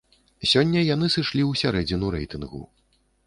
[0.51, 2.63] Сёння яны сышлі ў сярэдзіну рэйтынгу.